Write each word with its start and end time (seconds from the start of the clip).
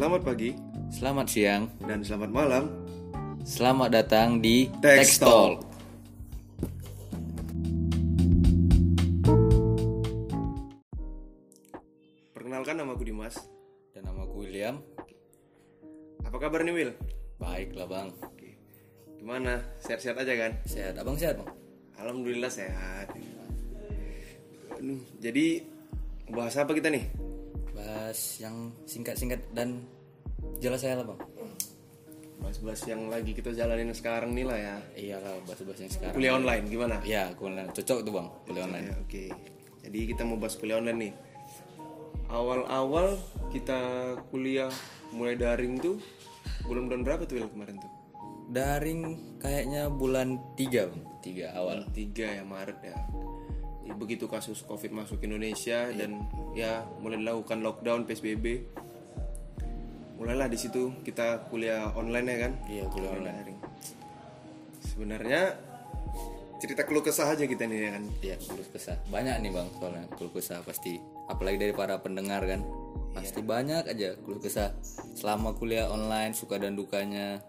Selamat 0.00 0.24
pagi 0.24 0.56
Selamat 0.88 1.26
siang, 1.28 1.68
dan 1.84 2.00
selamat 2.00 2.32
malam. 2.32 2.72
selamat 3.44 4.00
datang 4.00 4.40
di 4.40 4.64
Text 4.80 5.20
Text 5.20 5.28
Talk. 5.28 5.60
Perkenalkan 12.32 12.80
nama 12.80 12.96
aku 12.96 13.04
Dimas. 13.04 13.36
Dan 13.92 14.08
nama 14.08 14.24
aku 14.24 14.40
William. 14.40 14.80
Apa 16.24 16.48
kabar 16.48 16.64
nih 16.64 16.72
Will? 16.72 16.92
Baiklah 17.36 17.84
bang, 17.84 18.08
Oke. 18.24 18.56
Gimana? 19.20 19.60
Sehat-sehat 19.84 20.16
aja 20.16 20.32
kan? 20.32 20.52
sehat. 20.64 20.96
Abang 20.96 21.20
sehat 21.20 21.44
bang? 21.44 21.50
Alhamdulillah 22.00 22.48
sehat. 22.48 23.12
Aduh, 24.80 25.04
Jadi 25.20 25.60
bahas 26.32 26.56
apa 26.56 26.72
kita 26.72 26.88
nih? 26.88 27.29
Bahas 27.80 28.36
yang 28.36 28.76
singkat-singkat 28.84 29.40
dan 29.56 29.80
jelas 30.60 30.84
saya 30.84 31.00
lah 31.00 31.08
bang. 31.08 31.20
Bahas-bahas 32.40 32.80
yang 32.84 33.08
lagi 33.08 33.32
kita 33.32 33.52
jalanin 33.56 33.92
sekarang 33.96 34.36
nih 34.36 34.44
lah 34.44 34.58
ya. 34.60 34.76
Iyalah 34.96 35.40
bahas-bahas 35.48 35.80
yang 35.80 35.92
sekarang. 35.92 36.14
Kuliah 36.16 36.32
online 36.36 36.64
gimana? 36.68 36.96
Ya, 37.04 37.32
kuliah 37.36 37.64
cocok 37.72 37.98
tuh 38.04 38.12
bang, 38.12 38.28
kuliah 38.44 38.64
online. 38.68 38.86
Ya, 38.92 38.94
Oke. 39.00 39.24
Jadi 39.80 39.98
kita 40.12 40.22
mau 40.28 40.36
bahas 40.36 40.56
kuliah 40.60 40.76
online 40.76 40.98
nih. 41.08 41.12
Awal-awal 42.30 43.16
kita 43.50 43.80
kuliah 44.28 44.70
mulai 45.10 45.34
daring 45.34 45.80
tuh 45.80 45.96
bulan-bulan 46.68 47.02
berapa 47.02 47.22
tuh 47.24 47.48
kemarin 47.48 47.80
tuh? 47.80 47.92
Daring 48.50 49.00
kayaknya 49.38 49.88
bulan 49.88 50.38
3 50.58 50.90
bang, 50.90 51.02
3 51.22 51.58
awal. 51.58 51.78
tiga 51.94 52.26
ya 52.28 52.42
Maret 52.42 52.78
ya. 52.82 52.96
Begitu 53.96 54.30
kasus 54.30 54.62
COVID 54.66 54.94
masuk 54.94 55.22
Indonesia 55.24 55.90
dan 55.90 56.26
ya 56.54 56.86
mulai 57.02 57.18
dilakukan 57.18 57.62
lockdown 57.64 58.06
PSBB. 58.06 58.66
Mulailah 60.20 60.52
di 60.52 60.58
situ 60.60 60.92
kita 61.00 61.48
kuliah 61.48 61.96
online 61.96 62.26
ya 62.28 62.38
kan? 62.44 62.52
Iya 62.68 62.84
kuliah 62.92 63.12
online. 63.16 63.36
Daring. 63.40 63.58
Sebenarnya 64.84 65.42
cerita 66.60 66.84
keluh 66.84 67.00
kesah 67.00 67.32
aja 67.32 67.48
kita 67.48 67.64
nih 67.64 67.78
ya 67.88 67.90
kan. 67.96 68.04
Iya 68.20 68.36
keluh 68.36 68.68
kesah. 68.68 69.00
Banyak 69.08 69.40
nih 69.40 69.50
bang 69.50 69.68
soalnya 69.80 70.04
keluh 70.20 70.32
kesah 70.36 70.60
pasti. 70.60 71.00
Apalagi 71.32 71.56
dari 71.56 71.72
para 71.72 71.96
pendengar 72.04 72.44
kan. 72.44 72.60
Pasti 73.16 73.40
banyak 73.40 73.88
aja 73.88 74.20
keluh 74.20 74.44
kesah. 74.44 74.76
Selama 75.16 75.56
kuliah 75.56 75.88
online 75.88 76.36
suka 76.36 76.60
dan 76.60 76.76
dukanya. 76.76 77.40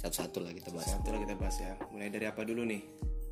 Satu-satu 0.00 0.40
lah 0.40 0.52
kita 0.56 0.72
bahas. 0.72 0.88
Satu 0.88 1.08
lah 1.12 1.20
kita 1.20 1.34
bahas 1.36 1.56
ya. 1.60 1.76
Mulai 1.92 2.08
dari 2.08 2.24
apa 2.24 2.48
dulu 2.48 2.64
nih? 2.64 2.80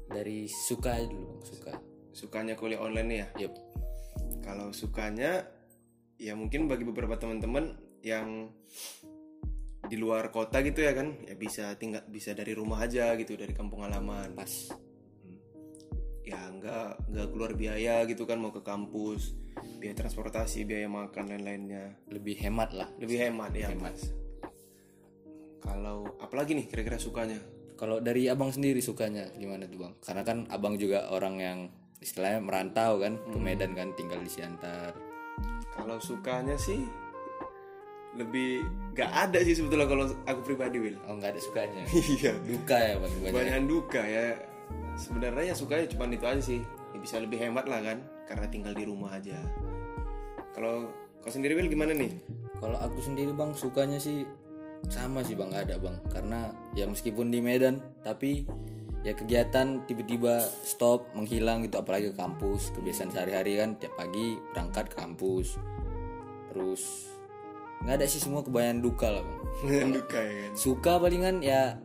Dari 0.04 0.44
suka 0.44 1.00
aja 1.00 1.08
dulu 1.08 1.24
bang, 1.24 1.42
suka. 1.48 1.72
Sukanya 2.14 2.54
kuliah 2.54 2.78
online 2.78 3.08
nih 3.10 3.18
ya. 3.18 3.28
Yup. 3.46 3.54
Kalau 4.40 4.70
sukanya 4.70 5.44
ya 6.14 6.38
mungkin 6.38 6.70
bagi 6.70 6.86
beberapa 6.86 7.18
teman-teman 7.18 7.74
yang 8.00 8.48
di 9.84 9.96
luar 10.00 10.32
kota 10.32 10.64
gitu 10.64 10.80
ya 10.80 10.96
kan 10.96 11.12
ya 11.28 11.36
bisa 11.36 11.76
tinggal 11.76 12.00
bisa 12.08 12.32
dari 12.32 12.56
rumah 12.56 12.80
aja 12.80 13.12
gitu 13.20 13.36
dari 13.36 13.52
kampung 13.52 13.84
halaman 13.84 14.32
Pas. 14.32 14.72
ya 16.24 16.40
nggak 16.40 17.12
nggak 17.12 17.26
keluar 17.36 17.52
biaya 17.52 18.00
gitu 18.08 18.24
kan 18.24 18.40
mau 18.40 18.48
ke 18.48 18.64
kampus 18.64 19.36
biaya 19.76 19.92
transportasi 19.92 20.64
biaya 20.64 20.88
makan 20.88 21.28
dan 21.28 21.44
lainnya 21.44 22.00
Lebih 22.08 22.40
hemat 22.40 22.72
lah. 22.72 22.88
lebih 22.96 23.28
hemat 23.28 23.52
ya 23.52 23.68
Hemat. 23.76 23.92
mas 23.92 24.08
kalau 25.60 26.16
apalagi 26.16 26.56
nih 26.56 26.64
kira-kira 26.68 26.96
sukanya 26.96 27.40
Kalau 27.74 27.98
dari 27.98 28.30
abang 28.30 28.54
sendiri 28.54 28.78
sukanya 28.78 29.34
gimana 29.34 29.66
tuh 29.66 29.82
bang? 29.82 29.92
Karena 29.98 30.22
kan 30.22 30.46
abang 30.46 30.78
juga 30.78 31.10
orang 31.10 31.34
yang 31.42 31.58
istilahnya 32.04 32.44
merantau 32.44 33.00
kan 33.00 33.16
ke 33.16 33.38
Medan 33.40 33.72
kan 33.72 33.96
tinggal 33.96 34.20
di 34.20 34.28
Siantar. 34.28 34.92
kalau 35.74 35.98
sukanya 35.98 36.54
sih 36.54 36.86
lebih 38.14 38.62
nggak 38.94 39.10
ada 39.10 39.38
sih 39.42 39.58
sebetulnya 39.58 39.90
kalau 39.90 40.06
aku 40.26 40.40
pribadi 40.46 40.78
Will 40.78 40.98
Oh 41.10 41.18
nggak 41.18 41.34
ada 41.34 41.40
sukanya. 41.42 41.82
iya. 42.14 42.32
Duka 42.46 42.76
ya 42.78 42.94
bang 43.02 43.12
banyak. 43.18 43.34
banyak 43.34 43.54
duka 43.66 44.02
ya. 44.02 44.38
Sebenarnya 44.94 45.50
ya 45.50 45.54
sukanya 45.54 45.86
cuma 45.90 46.06
itu 46.06 46.26
aja 46.26 46.42
sih. 46.42 46.60
Ya 46.94 46.98
bisa 47.02 47.18
lebih 47.18 47.42
hemat 47.42 47.66
lah 47.66 47.82
kan 47.82 47.98
karena 48.30 48.46
tinggal 48.46 48.72
di 48.72 48.86
rumah 48.86 49.18
aja. 49.18 49.34
Kalau 50.54 50.94
kau 51.26 51.32
sendiri 51.32 51.58
Will 51.58 51.66
gimana 51.66 51.90
nih? 51.90 52.14
Kalau 52.62 52.78
aku 52.78 53.02
sendiri 53.02 53.34
bang 53.34 53.50
sukanya 53.50 53.98
sih 53.98 54.22
sama 54.86 55.26
sih 55.26 55.34
bang. 55.34 55.50
Nggak 55.50 55.64
ada 55.74 55.76
bang. 55.82 55.96
Karena 56.06 56.40
ya 56.78 56.86
meskipun 56.86 57.34
di 57.34 57.42
Medan 57.42 57.82
tapi 58.06 58.46
ya 59.04 59.12
kegiatan 59.12 59.84
tiba-tiba 59.84 60.40
stop 60.64 61.12
menghilang 61.12 61.60
gitu 61.62 61.76
apalagi 61.76 62.10
ke 62.10 62.16
kampus. 62.16 62.72
Kebiasaan 62.72 63.12
sehari-hari 63.12 63.60
kan 63.60 63.76
tiap 63.76 63.94
pagi 64.00 64.40
berangkat 64.50 64.88
ke 64.90 64.96
kampus. 64.96 65.60
Terus 66.50 66.82
nggak 67.84 68.00
ada 68.00 68.06
sih 68.08 68.18
semua 68.18 68.40
kebanyakan 68.40 68.80
duka 68.80 69.08
lah. 69.12 69.24
Bang 69.60 69.92
duka 70.00 70.18
ya 70.18 70.32
kan? 70.48 70.50
Suka 70.56 70.92
palingan 70.96 71.44
ya 71.44 71.76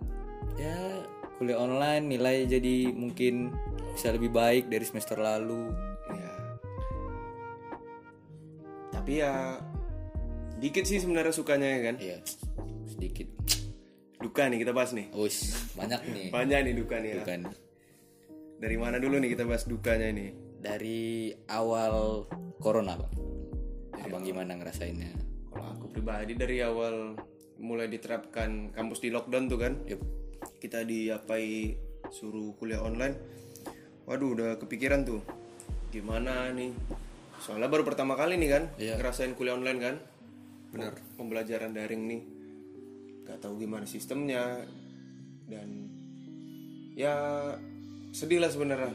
ya 0.55 0.75
kuliah 1.35 1.59
online 1.59 2.07
nilai 2.07 2.47
jadi 2.47 2.95
mungkin 2.95 3.51
bisa 3.91 4.15
lebih 4.15 4.31
baik 4.31 4.71
dari 4.71 4.87
semester 4.87 5.19
lalu. 5.19 5.75
Ya 6.15 6.33
tapi 8.95 9.19
ya 9.19 9.59
dikit 10.63 10.87
sih 10.87 11.03
sebenarnya 11.03 11.35
sukanya 11.35 11.67
ya 11.67 11.79
kan? 11.91 11.95
Ya 11.99 12.17
sedikit 12.87 13.27
duka 14.39 14.55
nih 14.55 14.59
kita 14.63 14.71
bahas 14.71 14.91
nih. 14.95 15.07
Ush, 15.11 15.39
banyak 15.75 15.99
nih. 16.15 16.25
Banyak 16.39 16.59
nih 16.63 16.73
duka 16.79 16.95
nih 17.03 17.09
ya. 17.11 17.15
Bukan 17.19 17.41
dari 18.59 18.77
mana 18.79 18.95
dulu 19.03 19.19
nih 19.19 19.35
kita 19.35 19.43
bahas 19.43 19.67
dukanya 19.67 20.07
ini? 20.15 20.31
Dari 20.63 21.35
awal 21.51 22.23
corona 22.63 22.95
bang. 22.95 23.11
Abang 23.99 24.23
gimana 24.23 24.55
ngerasainnya? 24.55 25.11
Kalau 25.51 25.75
aku 25.75 25.91
pribadi 25.91 26.39
dari 26.39 26.63
awal 26.63 27.19
mulai 27.59 27.91
diterapkan 27.91 28.71
kampus 28.71 29.03
di 29.03 29.11
lockdown 29.11 29.51
tuh 29.51 29.59
kan. 29.59 29.75
Yup. 29.83 29.99
kita 30.39 30.87
diapai 30.87 31.75
suruh 32.15 32.55
kuliah 32.55 32.79
online. 32.79 33.19
Waduh 34.07 34.39
udah 34.39 34.49
kepikiran 34.55 35.03
tuh. 35.03 35.19
Gimana 35.91 36.47
nih? 36.55 36.71
Soalnya 37.43 37.67
baru 37.67 37.83
pertama 37.83 38.15
kali 38.15 38.39
nih 38.39 38.49
kan 38.55 38.63
Iya. 38.79 38.95
ngerasain 38.95 39.35
kuliah 39.35 39.59
online 39.59 39.79
kan. 39.83 39.95
Bener 40.71 40.95
pembelajaran 41.19 41.75
daring 41.75 42.07
nih 42.07 42.38
nggak 43.29 43.45
tahu 43.45 43.61
gimana 43.61 43.85
sistemnya. 43.85 44.65
Dan 45.45 45.85
ya 46.97 47.13
sedih 48.09 48.41
lah 48.41 48.49
sebenarnya. 48.49 48.89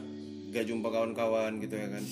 Gak 0.51 0.67
jumpa 0.67 0.91
kawan-kawan 0.91 1.63
gitu 1.63 1.79
ya 1.79 1.87
kan. 1.87 2.03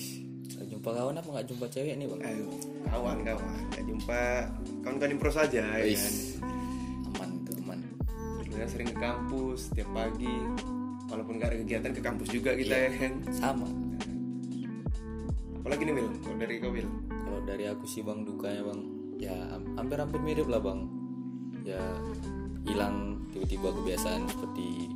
Nggak 0.56 0.68
jumpa 0.72 0.88
kawan 0.88 1.14
apa 1.20 1.28
nggak 1.28 1.48
jumpa 1.52 1.66
cewek 1.68 1.94
nih 2.00 2.06
bang? 2.08 2.20
Ayo 2.24 2.48
kawan 2.88 3.18
kawan 3.20 3.60
gak 3.76 3.84
jumpa 3.84 4.20
kawan-kawan 4.80 5.12
impro 5.12 5.30
saja 5.32 5.64
ya 5.76 5.96
kan. 5.96 6.14
Aman 7.12 7.30
tuh 7.44 7.54
aman. 7.60 7.78
Dulunya 8.40 8.68
sering 8.72 8.88
ke 8.88 8.96
kampus 8.96 9.68
tiap 9.76 9.88
pagi. 9.92 10.32
Walaupun 11.12 11.36
gak 11.36 11.52
ada 11.52 11.58
kegiatan 11.60 11.92
ke 11.92 12.00
kampus 12.00 12.28
juga 12.32 12.56
kita 12.56 12.72
ya 12.72 12.90
kan. 12.96 13.12
Sama. 13.36 13.68
Apalagi 15.60 15.88
nih 15.88 15.94
Will 15.96 16.12
kalau 16.20 16.36
dari 16.36 16.54
kau 16.60 16.72
Will 16.72 16.90
kalau 17.08 17.40
dari 17.48 17.64
aku 17.64 17.84
sih 17.88 18.04
bang 18.04 18.20
dukanya 18.20 18.62
bang 18.68 18.80
ya 19.16 19.36
hampir-hampir 19.80 20.20
mirip 20.20 20.44
lah 20.44 20.60
bang 20.60 20.84
ya 21.64 21.80
hilang 22.68 23.24
tiba-tiba 23.32 23.72
kebiasaan 23.72 24.28
seperti 24.28 24.92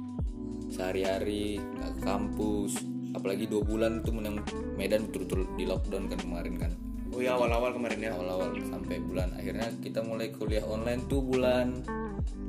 sehari-hari 0.69 1.59
nggak 1.59 1.91
ke 1.99 2.01
kampus. 2.05 2.73
Apalagi 3.17 3.49
dua 3.49 3.65
bulan 3.65 4.05
tuh 4.05 4.13
menang 4.15 4.45
Medan 4.77 5.09
betul-betul 5.09 5.49
di 5.57 5.65
lockdown 5.65 6.13
kan 6.13 6.21
kemarin 6.21 6.55
kan. 6.61 6.73
Oh 7.11 7.25
ya 7.25 7.35
awal-awal 7.35 7.73
kemarin 7.73 7.99
ya. 8.05 8.13
Awal-awal 8.15 8.53
sampai 8.69 9.01
bulan. 9.01 9.33
Akhirnya 9.35 9.73
kita 9.81 10.05
mulai 10.05 10.29
kuliah 10.31 10.63
online 10.69 11.09
tuh 11.09 11.25
bulan 11.25 11.83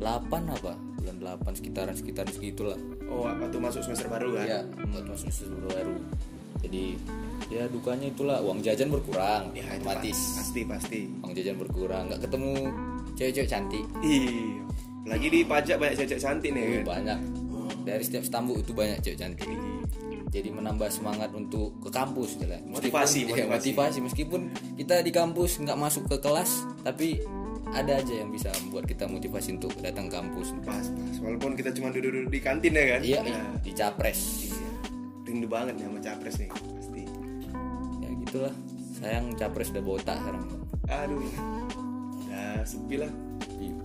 8 0.04 0.28
apa? 0.30 0.76
Bulan 1.00 1.18
8 1.24 1.58
sekitaran 1.58 1.96
sekitaran 1.96 2.30
segitulah. 2.30 2.78
Oh 3.08 3.26
apa 3.26 3.48
tuh 3.48 3.64
masuk 3.64 3.82
semester 3.88 4.12
baru 4.12 4.36
kan? 4.36 4.46
Ya 4.46 4.60
buat 4.68 5.06
masuk 5.08 5.32
semester 5.32 5.64
baru. 5.72 5.96
Jadi 6.60 7.00
ya 7.48 7.64
dukanya 7.72 8.12
itulah. 8.12 8.44
Uang 8.44 8.60
jajan 8.60 8.92
berkurang 8.92 9.56
ya 9.56 9.64
itu 9.64 9.80
otomatis. 9.80 10.20
pa- 10.20 10.36
pasti 10.44 10.62
pasti. 10.68 11.00
Uang 11.24 11.32
jajan 11.34 11.56
berkurang 11.56 12.12
nggak 12.12 12.22
ketemu 12.28 12.54
cewek-cewek 13.20 13.50
cantik. 13.50 13.84
Iya. 14.00 14.64
Lagi 15.06 15.28
di 15.28 15.40
pajak 15.44 15.76
banyak 15.76 15.96
cewek 16.00 16.16
cantik 16.18 16.50
nih 16.50 16.64
Wih, 16.64 16.76
kan? 16.80 16.86
banyak. 16.88 17.20
Dari 17.82 18.04
setiap 18.04 18.24
stambuk 18.24 18.64
itu 18.64 18.72
banyak 18.72 19.04
cewek 19.04 19.20
cantik. 19.20 19.50
Jadi 20.30 20.54
menambah 20.54 20.88
semangat 20.88 21.34
untuk 21.34 21.74
ke 21.82 21.90
kampus 21.90 22.38
gitu. 22.38 22.48
Lah. 22.48 22.62
Meskipun- 22.62 22.76
Motivasi, 22.80 23.20
iya, 23.20 23.28
motivasi. 23.44 23.50
motivasi. 23.50 23.98
Meskipun 24.06 24.42
kita 24.78 25.02
di 25.02 25.12
kampus 25.12 25.58
nggak 25.60 25.76
masuk 25.76 26.06
ke 26.06 26.18
kelas 26.22 26.50
tapi 26.80 27.18
ada 27.70 27.98
aja 27.98 28.14
yang 28.16 28.30
bisa 28.30 28.50
membuat 28.62 28.86
kita 28.86 29.06
motivasi 29.06 29.58
untuk 29.58 29.74
datang 29.80 30.06
ke 30.06 30.14
kampus. 30.16 30.54
Pas 30.62 30.86
pas. 30.86 31.16
Walaupun 31.20 31.58
kita 31.58 31.74
cuma 31.74 31.90
duduk-duduk 31.90 32.30
di 32.30 32.40
kantin 32.40 32.72
ya 32.72 32.86
kan? 32.88 33.02
Iya 33.02 33.20
Nah, 33.26 33.58
di 33.60 33.72
capres. 33.74 34.20
Iya. 34.48 34.70
rindu 35.26 35.46
banget 35.46 35.78
nih 35.78 35.86
sama 35.86 36.00
capres 36.02 36.36
nih 36.38 36.50
pasti. 36.50 37.02
Ya 38.00 38.10
gitulah. 38.20 38.54
Sayang 38.98 39.26
capres 39.34 39.70
udah 39.70 39.84
botak 39.84 40.18
sekarang. 40.20 40.46
Aduh 40.88 41.22
sepi 42.62 42.96
lah 42.98 43.12
Iya. 43.56 43.76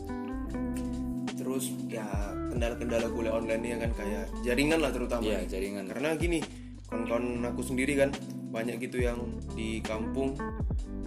terus 1.34 1.64
ya 1.86 2.06
kendala-kendala 2.48 3.06
kuliah 3.08 3.34
online 3.34 3.60
ini 3.60 3.70
ya 3.70 3.78
kan 3.80 3.90
kayak 3.94 4.24
jaringan 4.40 4.78
lah 4.78 4.90
terutama 4.90 5.22
Iya, 5.22 5.38
nih. 5.38 5.48
jaringan. 5.48 5.84
karena 5.88 6.08
gini 6.14 6.38
kawan-kawan 6.84 7.26
aku 7.44 7.62
sendiri 7.64 7.92
kan 7.96 8.10
banyak 8.48 8.78
gitu 8.78 9.02
yang 9.02 9.18
di 9.50 9.80
kampung 9.80 10.38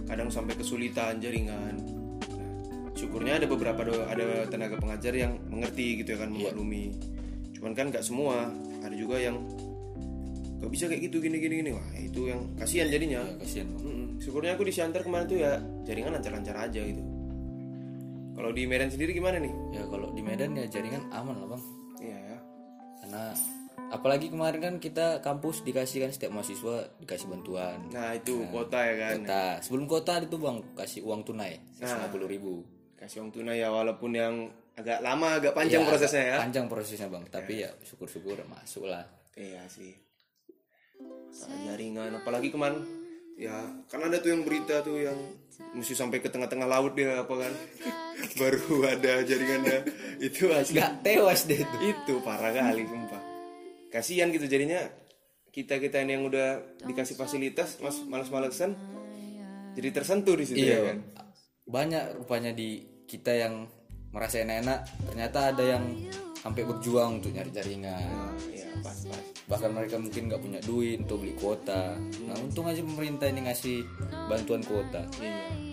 kadang 0.04 0.28
sampai 0.28 0.54
kesulitan 0.54 1.16
jaringan 1.18 1.74
Nah, 2.28 2.52
syukurnya 2.94 3.36
ada 3.36 3.46
beberapa 3.46 3.80
do- 3.82 4.04
ada 4.04 4.24
tenaga 4.46 4.76
pengajar 4.76 5.12
yang 5.12 5.40
mengerti 5.46 5.98
gitu 5.98 6.12
ya 6.12 6.18
kan 6.18 6.28
memaklumi 6.28 6.92
cuman 7.52 7.72
kan 7.72 7.86
nggak 7.88 8.02
semua 8.02 8.52
ada 8.78 8.92
juga 8.92 9.16
yang 9.16 9.40
gak 10.58 10.68
bisa 10.68 10.84
kayak 10.86 11.02
gitu 11.04 11.18
gini 11.18 11.38
gini 11.38 11.54
gini 11.58 11.70
wah 11.70 11.88
itu 11.96 12.26
yang 12.26 12.42
kasihan 12.54 12.86
jadinya 12.86 13.18
ya 13.20 13.32
kasihan 13.38 13.66
Mm-mm. 13.72 14.18
syukurnya 14.18 14.52
aku 14.52 14.62
di 14.62 14.72
Siantar 14.72 15.00
kemarin 15.00 15.26
tuh 15.26 15.38
ya 15.38 15.56
jaringan 15.82 16.12
lancar-lancar 16.12 16.54
aja 16.60 16.80
gitu 16.80 17.02
kalau 18.38 18.54
di 18.54 18.64
Medan 18.64 18.88
sendiri 18.88 19.10
gimana 19.10 19.42
nih? 19.42 19.50
Ya 19.74 19.82
kalau 19.84 20.14
di 20.14 20.22
Medan 20.22 20.54
ya 20.54 20.64
jaringan 20.64 21.10
aman 21.10 21.42
lah 21.42 21.48
bang. 21.50 21.62
Iya 21.98 22.18
ya. 22.22 22.38
Karena 23.02 23.24
apalagi 23.90 24.30
kemarin 24.30 24.60
kan 24.60 24.74
kita 24.78 25.18
kampus 25.18 25.66
dikasih 25.66 26.06
kan 26.06 26.10
setiap 26.14 26.30
mahasiswa 26.30 26.94
dikasih 27.02 27.26
bantuan. 27.26 27.78
Nah 27.90 28.14
itu 28.14 28.46
kuota 28.48 28.78
ya 28.78 28.94
kan? 28.94 29.14
kota 29.26 29.42
sebelum 29.58 29.84
kota 29.84 30.12
itu 30.22 30.36
bang 30.38 30.56
kasih 30.78 31.00
uang 31.02 31.26
tunai 31.26 31.58
lima 31.82 32.06
puluh 32.08 32.30
ribu. 32.30 32.54
kasih 32.94 33.22
uang 33.22 33.30
tunai 33.30 33.58
ya 33.58 33.70
walaupun 33.70 34.10
yang 34.10 34.34
agak 34.74 34.98
lama 35.02 35.38
agak 35.38 35.54
panjang 35.54 35.82
Ya, 35.82 35.90
prosesnya 35.90 36.22
ya. 36.22 36.36
panjang 36.38 36.66
prosesnya 36.70 37.06
bang. 37.10 37.26
Tapi 37.26 37.66
ya 37.66 37.70
syukur-syukur 37.82 38.38
masuk 38.46 38.86
lah. 38.86 39.02
Iya 39.34 39.66
sih. 39.66 39.94
Jaringan 41.66 42.10
apalagi 42.14 42.50
kemarin 42.50 42.82
ya 43.38 43.54
kan 43.86 44.02
ada 44.02 44.18
tuh 44.18 44.34
yang 44.34 44.42
berita 44.42 44.82
tuh 44.82 44.98
yang 44.98 45.14
mesti 45.74 45.94
sampai 45.94 46.18
ke 46.18 46.26
tengah-tengah 46.26 46.66
laut 46.66 46.98
dia 46.98 47.22
apa 47.22 47.34
kan 47.38 47.52
baru 48.40 48.86
ada 48.86 49.22
jaringannya. 49.22 49.78
Itu 50.18 50.50
asli. 50.50 50.78
Nggak 50.78 50.92
tewas 51.02 51.40
deh 51.46 51.58
itu. 51.62 51.76
Itu 51.94 52.14
parah 52.22 52.50
kali 52.50 52.84
sumpah. 52.86 53.22
Kasihan 53.90 54.28
gitu 54.34 54.46
jadinya. 54.46 54.82
Kita 55.48 55.80
kita 55.80 56.04
ini 56.04 56.14
yang 56.14 56.28
udah 56.28 56.78
dikasih 56.86 57.18
fasilitas 57.18 57.82
mas 57.82 57.98
malas-malesan 58.06 58.76
jadi 59.78 59.94
tersentuh 59.94 60.34
di 60.34 60.42
situ 60.42 60.58
ya 60.58 60.66
Iya, 60.66 60.78
kan? 60.90 60.98
Banyak 61.70 62.04
rupanya 62.18 62.50
di 62.50 62.82
kita 63.06 63.30
yang 63.30 63.70
merasa 64.10 64.42
enak-enak. 64.42 64.80
Ternyata 65.06 65.38
ada 65.54 65.62
yang 65.62 65.84
sampai 66.34 66.66
berjuang 66.66 67.22
untuk 67.22 67.30
nyari 67.30 67.50
jaringan. 67.54 67.94
Nah, 67.94 68.34
iya 68.50 68.66
pas 68.82 68.98
pas. 69.06 69.22
Bahkan 69.46 69.70
mereka 69.70 69.96
mungkin 70.02 70.26
nggak 70.26 70.42
punya 70.42 70.60
duit 70.66 70.98
untuk 71.06 71.22
beli 71.22 71.34
kuota. 71.38 71.94
Nah 72.26 72.36
untung 72.42 72.66
aja 72.66 72.82
pemerintah 72.82 73.30
ini 73.30 73.46
ngasih 73.46 73.86
bantuan 74.26 74.66
kuota. 74.66 75.06
Iya 75.22 75.67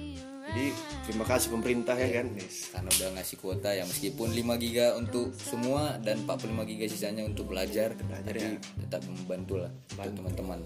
jadi 0.55 0.71
terima 1.03 1.27
kasih 1.27 1.51
pemerintah 1.51 1.99
ya 1.99 2.23
kan? 2.23 2.31
Yes. 2.31 2.71
karena 2.71 2.87
udah 2.87 3.09
ngasih 3.19 3.35
kuota 3.43 3.75
ya 3.75 3.83
meskipun 3.83 4.31
5 4.31 4.63
giga 4.63 4.95
untuk 4.95 5.35
semua 5.35 5.99
dan 5.99 6.23
45 6.23 6.71
giga 6.71 6.85
sisanya 6.87 7.27
untuk 7.27 7.51
belajar 7.51 7.91
tapi 7.99 8.55
tetap 8.79 9.03
membantu 9.03 9.59
lah 9.59 9.71
untuk 9.99 10.15
teman-teman. 10.15 10.63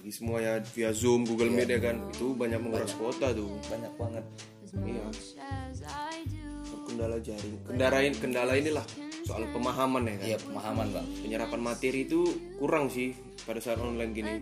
Bagi 0.00 0.08
semua 0.08 0.40
ya 0.40 0.56
via 0.72 0.96
zoom 0.96 1.28
google 1.28 1.52
meet 1.52 1.68
ya 1.68 1.84
kan? 1.84 2.00
Itu 2.16 2.32
banyak 2.32 2.56
menguras 2.64 2.96
kuota 2.96 3.36
tuh. 3.36 3.52
Banyak 3.68 3.92
banget. 4.00 4.24
Iya. 4.72 5.04
Kendala 6.88 7.16
jaring 7.20 7.54
kendala 7.68 7.98
ini 8.00 8.16
kendala 8.16 8.52
inilah 8.56 8.86
soal 9.24 9.44
pemahaman 9.50 10.02
ya 10.04 10.14
kan? 10.14 10.26
Iya 10.28 10.36
pemahaman 10.40 10.86
bang. 10.92 11.06
Penyerapan 11.24 11.60
materi 11.60 12.00
itu 12.04 12.20
kurang 12.60 12.92
sih 12.92 13.16
pada 13.48 13.60
saat 13.60 13.80
online 13.80 14.12
gini. 14.12 14.32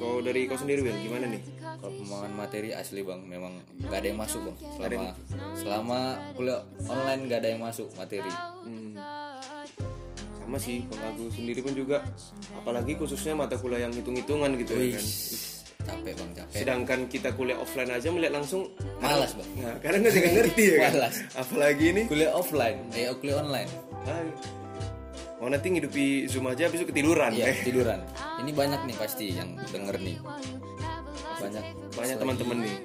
Kau 0.00 0.24
dari 0.24 0.48
kau 0.48 0.56
sendiri 0.56 0.80
Wil 0.80 0.96
gimana 1.04 1.28
nih? 1.28 1.42
Kalau 1.60 1.92
pemahaman 1.92 2.32
materi 2.34 2.72
asli 2.72 3.04
bang 3.04 3.20
memang 3.22 3.60
nggak 3.84 3.98
ada 4.00 4.08
yang 4.08 4.18
masuk 4.18 4.40
bang. 4.48 4.56
Selama 4.76 5.10
selama 5.54 5.98
kuliah 6.34 6.60
online 6.88 7.20
nggak 7.28 7.38
ada 7.44 7.48
yang 7.52 7.62
masuk 7.62 7.88
materi. 7.94 8.32
Hmm. 8.64 8.96
sama 10.48 10.56
sih 10.56 10.80
kalau 10.88 11.12
aku 11.12 11.24
sendiri 11.28 11.60
pun 11.60 11.76
juga. 11.76 12.00
Apalagi 12.56 12.96
khususnya 12.96 13.36
mata 13.36 13.60
kuliah 13.60 13.84
yang 13.84 13.92
hitung-hitungan 13.92 14.56
gitu 14.56 14.72
ya 14.80 14.96
kan 14.96 15.04
capek 15.88 16.12
bang 16.12 16.30
capek. 16.36 16.58
Sedangkan 16.60 17.00
kita 17.08 17.28
kuliah 17.32 17.58
offline 17.58 17.90
aja 17.90 18.08
melihat 18.12 18.32
langsung 18.36 18.68
malas 19.00 19.32
bang. 19.32 19.48
Nah 19.64 19.74
kadang 19.80 20.00
nggak 20.04 20.34
ngerti 20.36 20.64
ya 20.72 20.76
kan? 20.84 20.92
Malas. 20.92 21.16
apalagi 21.32 21.84
ini? 21.96 22.02
Kuliah 22.04 22.32
offline 22.36 22.78
eh 22.92 23.08
kuliah 23.16 23.40
online. 23.40 23.70
Ah, 24.04 24.24
mau 25.40 25.48
nanti 25.48 25.66
ngidupi 25.72 26.28
zoom 26.28 26.50
aja 26.50 26.66
habis 26.66 26.82
itu 26.82 26.88
ketiduran 26.90 27.30
iya 27.30 27.54
eh. 27.54 27.62
tiduran 27.62 28.00
ini 28.42 28.50
banyak 28.50 28.80
nih 28.84 28.96
pasti 29.00 29.26
yang 29.32 29.56
denger 29.72 29.96
nih. 29.96 30.16
Banyak. 31.38 31.64
Banyak 31.94 32.16
teman-teman 32.18 32.58
nih. 32.66 32.76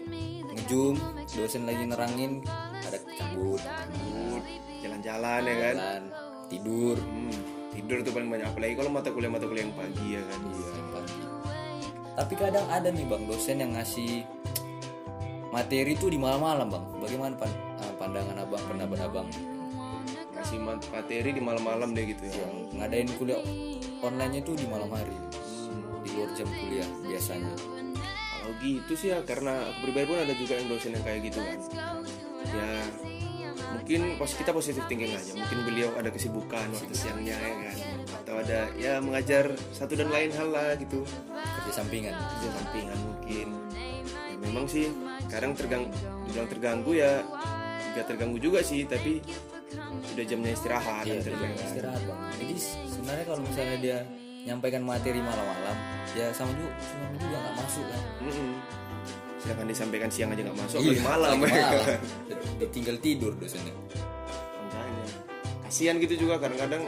Ngejum 0.54 0.96
dosen 1.34 1.66
lagi 1.66 1.84
nerangin 1.90 2.46
ada 2.86 3.00
cabut 3.18 3.58
Cabut, 3.58 4.44
jalan-jalan 4.86 5.42
ya 5.44 5.56
kan? 5.58 5.76
Jalan 5.82 6.04
tidur. 6.54 6.98
Hmm, 7.02 7.34
tidur 7.74 7.98
tuh 8.06 8.14
paling 8.14 8.30
banyak. 8.30 8.48
Apalagi 8.54 8.74
kalau 8.78 8.90
mata 8.94 9.10
kuliah 9.10 9.32
mata 9.34 9.46
kuliah 9.50 9.66
yang 9.66 9.76
pagi 9.76 10.08
ya 10.14 10.22
kan? 10.22 10.40
Iya, 10.46 10.70
yang 10.78 10.90
pagi. 10.94 11.32
Tapi 12.13 12.33
kadang 12.38 12.65
ada 12.69 12.94
nih 12.94 13.06
bang 13.10 13.24
dosen 13.25 13.57
yang 13.57 13.74
ngasih 13.74 14.21
materi 15.50 15.94
tuh 15.98 16.10
di 16.10 16.18
malam-malam 16.18 16.69
bang. 16.69 16.86
Bagaimana 17.01 17.33
pan 17.38 17.51
ah, 17.81 17.94
pandangan 17.98 18.38
abang 18.42 18.63
pendapat 18.65 19.00
abang? 19.06 19.27
Ngasih 20.33 20.57
mat- 20.62 20.89
materi 20.89 21.30
di 21.33 21.42
malam-malam 21.42 21.94
deh 21.94 22.06
gitu 22.10 22.25
ya. 22.25 22.36
Yang 22.42 22.54
ngadain 22.77 23.10
kuliah 23.18 23.42
online 24.01 24.42
itu 24.42 24.51
di 24.57 24.65
malam 24.69 24.89
hari 24.89 25.13
di 26.04 26.10
luar 26.13 26.30
jam 26.38 26.50
kuliah 26.50 26.89
biasanya. 27.06 27.54
Kalau 28.33 28.51
gitu 28.59 28.94
sih 28.98 29.09
ya 29.16 29.24
karena 29.24 29.56
aku 29.71 29.88
pribadi 29.88 30.06
pun 30.09 30.19
ada 30.19 30.33
juga 30.36 30.54
yang 30.59 30.68
dosen 30.68 30.92
yang 30.98 31.06
kayak 31.06 31.21
gitu 31.31 31.39
kan. 31.39 31.59
Ya 32.54 32.71
mungkin 33.74 34.00
pos 34.21 34.38
kita 34.38 34.51
positif 34.54 34.83
thinking 34.86 35.16
aja. 35.16 35.33
Mungkin 35.33 35.59
beliau 35.66 35.89
ada 35.98 36.13
kesibukan 36.13 36.68
waktu 36.75 36.94
siangnya 36.94 37.38
ya 37.39 37.54
kan? 37.57 37.77
Atau 38.21 38.36
ada 38.42 38.59
ya 38.77 38.94
mengajar 39.00 39.54
satu 39.71 39.95
dan 39.95 40.12
lain 40.12 40.30
hal 40.36 40.50
lah 40.51 40.75
gitu 40.77 41.07
kerja 41.63 41.74
sampingan 41.74 42.13
kerja 42.13 42.50
sampingan 42.54 42.98
mungkin 43.00 43.48
ya 44.04 44.38
memang 44.42 44.65
sih 44.65 44.92
kadang 45.25 45.51
tergang 45.54 45.88
dibilang 46.24 46.48
terganggu 46.48 46.92
ya 46.94 47.24
gak 47.94 48.06
terganggu 48.06 48.38
juga 48.38 48.60
sih 48.60 48.83
tapi 48.83 49.24
udah 50.06 50.24
jamnya 50.24 50.51
istirahat 50.51 51.04
Iya, 51.04 51.24
terganggu. 51.24 51.57
istirahat 51.57 52.01
bang 52.04 52.19
jadi 52.38 52.56
sebenarnya 52.86 53.25
kalau 53.25 53.42
misalnya 53.42 53.77
dia 53.80 53.98
nyampaikan 54.44 54.81
materi 54.81 55.18
malam-malam 55.18 55.77
ya 56.12 56.27
sama 56.30 56.51
juga 56.51 56.71
sama 56.83 57.15
juga 57.15 57.38
nggak 57.38 57.56
masuk 57.57 57.86
kan 57.86 58.01
Mm-mm. 58.21 58.51
sedangkan 59.39 59.68
disampaikan 59.68 60.09
siang 60.12 60.30
aja 60.30 60.42
nggak 60.44 60.59
masuk 60.59 60.80
Iya, 60.80 61.00
malam 61.01 61.36
ya 61.38 61.48
malam. 61.48 62.00
ditinggal 62.59 62.98
tidur 63.00 63.31
dosennya 63.33 63.74
kasihan 65.63 65.98
gitu 65.98 66.16
juga 66.19 66.38
kadang-kadang 66.38 66.83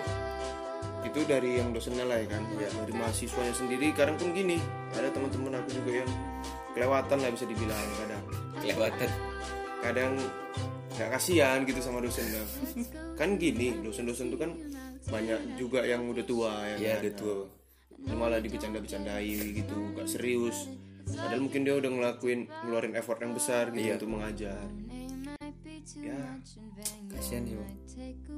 itu 1.16 1.24
dari 1.24 1.64
yang 1.64 1.72
dosennya 1.72 2.04
lah 2.04 2.20
ya 2.20 2.28
kan. 2.28 2.44
Dari 2.60 2.92
mahasiswanya 2.92 3.56
sendiri. 3.56 3.96
Kadang 3.96 4.20
pun 4.20 4.36
gini 4.36 4.60
ada 4.92 5.08
teman-teman 5.16 5.64
aku 5.64 5.80
juga 5.80 6.04
yang 6.04 6.12
kelewatan 6.76 7.18
lah 7.24 7.30
bisa 7.32 7.46
dibilang 7.48 7.88
kadang. 8.04 8.24
Kelewatan. 8.60 9.10
Kadang 9.80 10.12
nggak 11.00 11.10
kasihan 11.16 11.64
gitu 11.64 11.80
sama 11.80 12.04
dosennya. 12.04 12.44
Kan 13.16 13.40
gini 13.40 13.80
dosen-dosen 13.80 14.28
tuh 14.28 14.40
kan 14.44 14.52
banyak 15.08 15.56
juga 15.56 15.88
yang 15.88 16.04
udah 16.12 16.26
tua 16.28 16.52
ya 16.76 16.76
ya 16.76 16.92
kan? 17.00 17.08
udah 17.08 17.14
tua. 17.16 17.38
Malah 18.12 18.44
dibicanda-bicandai 18.44 19.56
gitu 19.56 19.96
gak 19.96 20.12
serius. 20.12 20.68
Padahal 21.08 21.48
mungkin 21.48 21.64
dia 21.64 21.80
udah 21.80 21.90
ngelakuin 21.96 22.52
ngeluarin 22.68 22.94
effort 23.00 23.24
yang 23.24 23.32
besar 23.32 23.72
gitu 23.72 24.04
untuk 24.04 24.20
mengajar 24.20 24.68
ya 25.94 26.18
kasihan 27.14 27.44
sih 27.46 27.56
bang. 27.56 27.72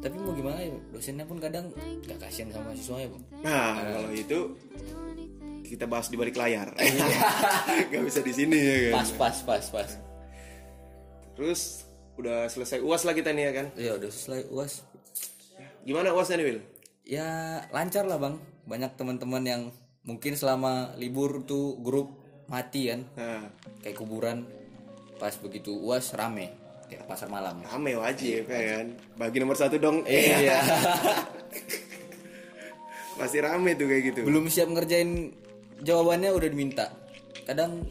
tapi 0.03 0.15
mau 0.19 0.35
gimana 0.35 0.59
ya 0.59 0.75
dosennya 0.91 1.23
pun 1.23 1.39
kadang 1.39 1.71
gak 2.03 2.19
kasihan 2.19 2.51
sama 2.51 2.75
mahasiswanya 2.75 3.07
bang. 3.15 3.23
Nah, 3.41 3.73
kalau 3.95 4.11
itu 4.11 4.39
kita 5.63 5.85
bahas 5.87 6.11
di 6.11 6.15
balik 6.19 6.35
layar. 6.35 6.71
Gak 7.91 8.03
bisa 8.03 8.19
di 8.23 8.33
sini 8.35 8.57
ya 8.59 8.75
kan. 8.91 8.93
pas 8.99 9.09
pas 9.15 9.35
pas 9.47 9.63
pas. 9.71 9.89
Terus 11.39 11.87
udah 12.19 12.51
selesai 12.51 12.83
UAS 12.83 13.03
lah 13.07 13.15
kita 13.15 13.31
nih 13.31 13.43
ya 13.47 13.51
kan. 13.55 13.67
ya 13.79 13.91
udah 13.95 14.09
selesai 14.11 14.49
uas 14.51 14.73
Gimana 15.87 16.11
UASnya 16.11 16.35
nih, 16.43 16.47
Will? 16.51 16.61
ya 17.07 17.63
lancar 17.71 18.03
lah 18.03 18.19
bang. 18.19 18.35
Banyak 18.67 18.99
teman-teman 18.99 19.43
yang 19.47 19.61
mungkin 20.03 20.35
selama 20.35 20.91
libur 20.99 21.47
tuh 21.47 21.79
grup 21.79 22.11
mati 22.51 22.91
kan? 22.91 23.07
Nah, 23.15 23.47
kayak 23.79 23.95
kuburan. 23.95 24.43
Pas 25.15 25.31
begitu 25.39 25.71
uas 25.73 26.11
rame 26.13 26.66
kayak 26.87 27.03
pasar 27.05 27.27
malam 27.27 27.59
rame 27.61 27.93
wajib 27.93 28.43
ya 28.43 28.61
kan. 28.73 28.85
Bagi 29.15 29.37
nomor 29.37 29.53
satu 29.53 29.75
dong. 29.75 30.03
iya 30.03 30.59
Masih 33.17 33.41
rame 33.41 33.73
tuh 33.73 33.85
kayak 33.85 34.03
gitu. 34.07 34.19
belum 34.23 34.45
siap 34.45 34.69
ngerjain 34.69 35.33
jawabannya 35.79 36.29
udah 36.31 36.47
diminta 36.47 36.85
kadang 37.43 37.81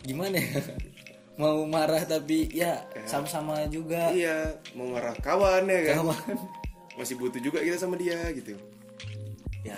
gimana 0.00 0.38
ya 0.38 0.62
mau 1.40 1.64
marah 1.64 2.02
tapi 2.02 2.46
ya 2.50 2.78
sama-sama 3.02 3.66
juga 3.66 4.12
Iya, 4.12 4.54
mau 4.72 4.86
marah 4.88 5.16
kawan 5.16 5.66
ya 5.66 5.80
kan. 5.90 5.94
kawan 6.04 6.36
Masih 6.94 7.16
butuh 7.16 7.40
juga 7.40 7.58
kita 7.60 7.76
sama 7.76 7.96
dia 7.96 8.18
gitu. 8.30 8.54
Ya, 9.60 9.76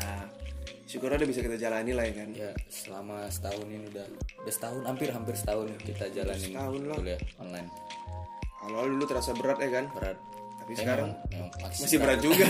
syukur 0.84 1.08
ada 1.08 1.22
bisa 1.22 1.38
kita 1.38 1.54
jalani 1.56 1.90
lah 1.90 2.02
ya 2.02 2.14
kan. 2.14 2.28
ya 2.32 2.50
selama 2.66 3.24
setahun 3.26 3.62
ini 3.64 3.86
udah 3.88 4.06
udah 4.42 4.52
setahun 4.52 4.82
hampir 4.84 5.08
hampir 5.08 5.34
setahun 5.34 5.66
kita 5.80 6.04
jalanin 6.10 6.50
Setahun 6.52 6.82
lah. 6.84 6.96
kuliah 6.98 7.20
online 7.38 7.68
Awal 8.62 8.84
dulu 8.90 9.04
terasa 9.04 9.30
berat 9.32 9.58
ya 9.58 9.70
kan. 9.70 9.84
berat. 9.90 10.18
Tapi 10.56 10.72
sekarang 10.72 11.10
memang- 11.10 11.50
memang 11.50 11.50
masih, 11.60 11.80
masih 11.82 11.98
berat 11.98 12.18
juga. 12.18 12.46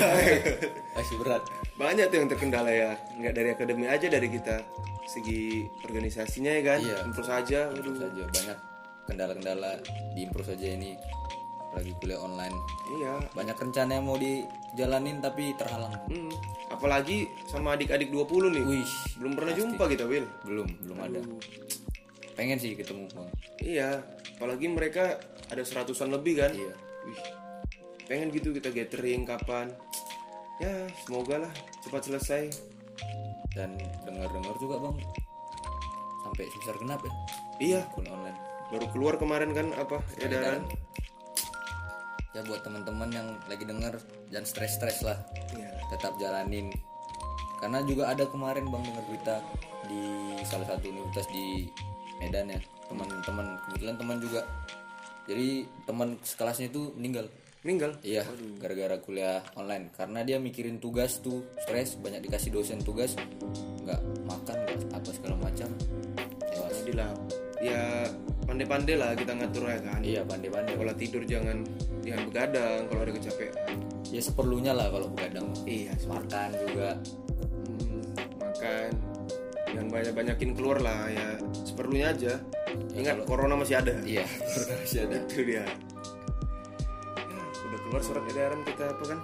masih 0.97 1.17
berat. 1.23 1.43
Banyak 1.75 2.07
tuh 2.07 2.17
yang 2.19 2.29
terkendala 2.29 2.69
ya. 2.69 2.91
Nggak 3.17 3.33
dari 3.33 3.49
akademi 3.51 3.85
aja 3.87 4.07
dari 4.07 4.29
kita. 4.29 4.57
Segi 5.05 5.41
organisasinya 5.83 6.53
ya 6.53 6.63
kan? 6.63 6.79
Iya. 6.79 6.97
tentu 7.03 7.23
saja 7.23 7.59
waduh 7.69 7.97
saja. 7.97 8.23
Banyak 8.29 8.59
kendala-kendala 9.03 9.71
di 10.13 10.21
improve 10.23 10.47
saja 10.47 10.67
ini. 10.69 10.95
Lagi 11.73 11.91
kuliah 11.99 12.21
online. 12.21 12.53
Iya. 12.93 13.33
Banyak 13.33 13.57
rencana 13.57 13.91
yang 13.95 14.05
mau 14.05 14.15
dijalanin 14.15 15.19
tapi 15.19 15.57
terhalang. 15.57 15.97
Hmm, 16.05 16.29
apalagi 16.69 17.25
sama 17.49 17.73
adik-adik 17.73 18.13
20 18.13 18.53
nih. 18.53 18.63
wih 18.63 18.89
Belum 19.17 19.33
pernah 19.33 19.53
jumpa 19.55 19.85
kita, 19.89 20.05
Will. 20.05 20.29
belum 20.45 20.69
belum 20.85 20.99
ada. 21.01 21.21
Pengen 22.33 22.57
sih 22.57 22.73
ketemu 22.73 23.09
bang 23.09 23.29
Iya, 23.59 23.91
apalagi 24.37 24.67
mereka 24.67 25.17
ada 25.53 25.63
seratusan 25.63 26.09
lebih 26.09 26.41
kan. 26.41 26.51
iya 26.51 26.73
Wih, 27.03 27.21
pengen 28.05 28.31
gitu 28.31 28.51
kita 28.51 28.71
gathering 28.71 29.23
kapan. 29.23 29.69
Ya, 30.57 30.87
semoga 31.03 31.43
lah 31.43 31.53
cepat 31.81 32.03
selesai. 32.05 32.45
dan 33.53 33.77
dengar-dengar 34.03 34.57
juga 34.57 34.81
bang 34.81 34.97
sampai 36.25 36.45
semester 36.49 36.77
genap 36.81 37.01
ya 37.01 37.13
Iya, 37.61 37.81
kuliah 37.93 38.09
online 38.11 38.39
baru 38.73 38.87
keluar 38.89 39.15
kemarin 39.21 39.53
kan 39.53 39.69
apa 39.77 40.01
edaran. 40.17 40.65
ya 42.33 42.41
buat 42.43 42.65
teman-teman 42.65 43.13
yang 43.13 43.29
lagi 43.45 43.69
dengar 43.69 44.01
jangan 44.33 44.47
stres-stres 44.49 45.05
lah 45.05 45.21
Iya. 45.53 45.69
tetap 45.93 46.17
jalanin 46.17 46.73
karena 47.61 47.85
juga 47.85 48.09
ada 48.09 48.25
kemarin 48.25 48.65
bang 48.67 48.83
dengar 48.83 49.05
berita 49.05 49.37
di 49.85 50.01
salah 50.43 50.65
satu 50.65 50.89
universitas 50.89 51.29
di 51.29 51.69
Medan 52.17 52.49
ya 52.49 52.61
teman-teman 52.89 53.61
kebetulan 53.69 53.97
teman 54.01 54.17
juga 54.17 54.41
jadi 55.27 55.67
teman 55.87 56.19
sekelasnya 56.23 56.71
itu 56.71 56.91
meninggal. 56.99 57.31
Meninggal. 57.63 57.95
iya 58.03 58.27
gara-gara 58.59 58.99
kuliah 58.99 59.39
online. 59.55 59.95
Karena 59.95 60.27
dia 60.27 60.43
mikirin 60.43 60.83
tugas 60.83 61.23
tuh 61.23 61.47
stres 61.63 61.95
banyak 61.95 62.27
dikasih 62.27 62.51
dosen 62.51 62.83
tugas. 62.83 63.15
Nggak 63.87 64.01
makan 64.27 64.57
nggak 64.67 64.79
apa 64.91 65.11
segala 65.15 65.37
macam. 65.39 65.71
Tewas. 66.43 66.79
Lah, 66.93 67.15
ya 67.63 68.11
pandai-pandai 68.45 68.99
lah 68.99 69.15
kita 69.15 69.33
ngatur 69.39 69.65
ya 69.71 69.79
kan. 69.79 70.01
iya 70.03 70.21
pandai-pandai. 70.27 70.75
Kalau 70.75 70.95
tidur 70.99 71.23
jangan 71.23 71.63
jangan 72.03 72.23
begadang 72.27 72.81
kalau 72.91 73.01
ada 73.07 73.13
kecapean. 73.15 73.79
ya 74.13 74.21
seperlunya 74.21 74.73
lah 74.75 74.91
kalau 74.91 75.07
begadang. 75.09 75.47
Iya, 75.65 75.95
makan 76.05 76.51
juga. 76.67 76.91
Hmm, 77.65 78.03
makan. 78.43 78.91
Jangan 79.73 79.89
banyak 79.89 80.13
banyakin 80.13 80.51
keluar 80.53 80.83
lah 80.83 81.09
ya. 81.09 81.39
Seperlunya 81.65 82.13
aja 82.13 82.37
ingat 82.97 83.17
corona 83.29 83.55
masih 83.59 83.77
ada. 83.79 83.93
Iya 84.05 84.25
masih 84.83 85.01
ada. 85.09 85.17
Itu 85.29 85.43
dia. 85.45 85.65
Ya, 87.17 87.43
udah 87.69 87.79
keluar 87.87 88.03
surat 88.05 88.25
edaran 88.29 88.61
kita 88.65 88.85
apa 88.93 89.05
kan? 89.05 89.19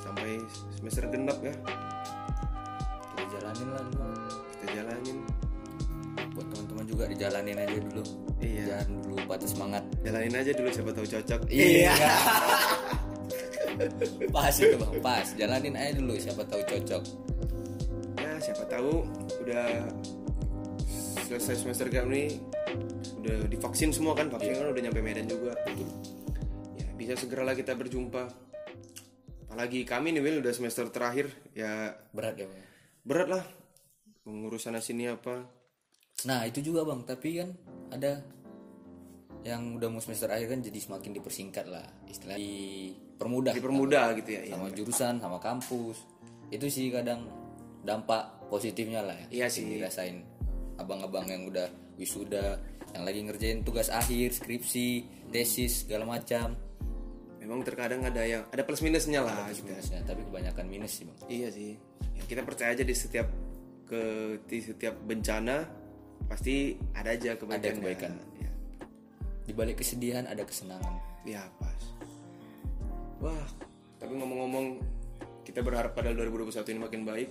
Sampai 0.00 0.40
semester 0.76 1.04
genap 1.08 1.38
ya. 1.40 1.54
Kita 3.12 3.24
jalanin 3.38 3.68
lah 3.72 3.82
dulu. 3.88 4.04
Kita 4.60 4.66
jalanin. 4.76 5.18
Buat 6.32 6.46
teman-teman 6.52 6.84
juga 6.88 7.04
dijalanin 7.08 7.56
aja 7.60 7.76
dulu. 7.76 8.04
Iya. 8.42 8.62
jangan 8.66 8.88
dulu 9.06 9.16
patah 9.28 9.48
semangat. 9.48 9.82
Jalanin 10.02 10.34
aja 10.34 10.50
dulu 10.56 10.68
siapa 10.72 10.90
tahu 10.92 11.06
cocok. 11.06 11.40
Iya. 11.48 11.92
Pas 14.34 14.54
itu 14.60 14.76
bang. 14.76 14.92
Pas. 15.00 15.26
Jalanin 15.36 15.74
aja 15.76 15.92
dulu 15.96 16.14
siapa 16.20 16.42
tahu 16.44 16.62
cocok. 16.66 17.02
Ya 18.20 18.32
siapa 18.38 18.64
tahu 18.68 18.92
udah 19.42 19.66
selesai 21.32 21.64
semester 21.64 21.88
genap 21.88 22.12
nih 22.12 22.36
udah 23.22 23.46
divaksin 23.46 23.94
semua 23.94 24.18
kan 24.18 24.26
vaksin 24.26 24.58
kan 24.58 24.74
udah 24.74 24.82
nyampe 24.82 24.98
Medan 24.98 25.30
juga. 25.30 25.54
Ya 26.74 26.90
bisa 26.98 27.14
segeralah 27.14 27.54
kita 27.54 27.78
berjumpa. 27.78 28.26
Apalagi 29.46 29.86
kami 29.86 30.10
nih 30.16 30.22
Will 30.24 30.42
udah 30.42 30.50
semester 30.50 30.90
terakhir. 30.90 31.30
Ya 31.54 31.94
berat 32.10 32.34
ya 32.34 32.50
bang? 32.50 32.62
berat 33.06 33.28
lah. 33.30 33.44
Mengurus 34.26 34.66
sana 34.66 34.82
sini 34.82 35.06
apa. 35.06 35.46
Nah 36.26 36.42
itu 36.50 36.62
juga 36.66 36.82
bang. 36.82 37.06
Tapi 37.06 37.28
kan 37.38 37.48
ada 37.94 38.22
yang 39.42 39.78
udah 39.78 39.90
mau 39.90 39.98
semester 40.02 40.30
akhir 40.30 40.58
kan 40.58 40.60
jadi 40.62 40.78
semakin 40.82 41.10
dipersingkat 41.14 41.66
lah. 41.70 41.86
Istilah 42.10 42.34
dipermudah 42.34 43.52
dipermudah 43.54 44.18
gitu 44.18 44.30
ya 44.34 44.42
iya. 44.50 44.54
sama 44.58 44.66
jurusan 44.74 45.14
sama 45.22 45.38
kampus. 45.38 46.02
Itu 46.50 46.66
sih 46.66 46.90
kadang 46.90 47.26
dampak 47.86 48.50
positifnya 48.50 49.02
lah 49.06 49.14
ya. 49.14 49.26
Iya 49.30 49.46
sih. 49.46 49.66
dirasain 49.66 50.22
abang-abang 50.80 51.28
yang 51.30 51.46
udah 51.46 51.68
wisuda 52.00 52.58
yang 52.92 53.04
lagi 53.08 53.20
ngerjain 53.24 53.60
tugas 53.64 53.88
akhir 53.88 54.36
skripsi 54.36 54.88
tesis 55.32 55.84
segala 55.88 56.04
macam. 56.04 56.54
Memang 57.42 57.66
terkadang 57.66 58.06
ada 58.06 58.22
yang 58.22 58.46
ada 58.54 58.62
plus 58.62 58.84
minusnya 58.84 59.24
lah 59.24 59.50
gitu. 59.50 59.66
minusnya 59.66 59.98
tapi 60.06 60.22
kebanyakan 60.22 60.64
minus 60.70 61.00
sih 61.00 61.04
bang. 61.08 61.18
Iya 61.26 61.48
sih. 61.50 61.72
Ya, 62.14 62.22
kita 62.28 62.46
percaya 62.46 62.70
aja 62.76 62.84
di 62.86 62.94
setiap 62.94 63.26
ke 63.88 64.02
di 64.46 64.58
setiap 64.62 64.94
bencana 65.02 65.66
pasti 66.30 66.78
ada 66.94 67.10
aja 67.10 67.34
kebaikan 67.34 67.58
Ada 67.58 67.76
kebaikan. 67.82 68.12
ya, 68.38 68.50
di 69.42 69.52
balik 69.52 69.82
kesedihan 69.82 70.24
ada 70.30 70.46
kesenangan. 70.46 70.94
Ya 71.26 71.42
pas. 71.58 71.82
Wah 73.18 73.46
tapi 73.98 74.18
ngomong-ngomong 74.18 74.78
kita 75.42 75.62
berharap 75.62 75.98
pada 75.98 76.14
2021 76.14 76.62
ini 76.74 76.80
makin 76.82 77.02
baik 77.02 77.28